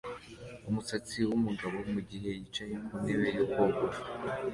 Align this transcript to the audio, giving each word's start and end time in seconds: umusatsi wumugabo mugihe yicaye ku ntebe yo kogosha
umusatsi 0.69 1.17
wumugabo 1.29 1.77
mugihe 1.93 2.29
yicaye 2.37 2.75
ku 2.85 2.93
ntebe 3.01 3.27
yo 3.37 3.45
kogosha 3.53 4.03